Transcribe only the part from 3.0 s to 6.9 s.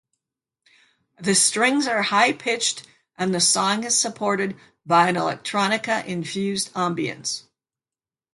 and the song is supported by an electronica-infused